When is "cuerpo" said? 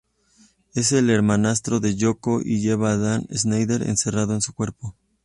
4.51-4.95